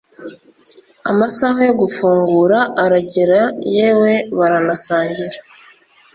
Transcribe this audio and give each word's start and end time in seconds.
amasaha 1.11 1.59
yo 1.67 1.73
gufungura 1.81 2.57
aragera 2.83 3.41
yewe 3.75 4.11
baranasangira 4.37 5.39